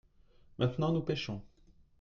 maintenant 0.57 0.91
nous 0.93 1.03
pêchons. 1.03 1.43